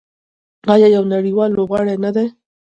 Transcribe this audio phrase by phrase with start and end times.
[0.73, 2.27] آیا یو نړیوال لوبغاړی نه دی؟